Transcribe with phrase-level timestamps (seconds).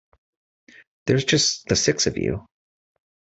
[1.05, 2.47] There's just the six of you.